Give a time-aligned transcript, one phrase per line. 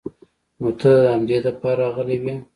[0.61, 2.35] نو ته د همدې د پاره راغلې وې.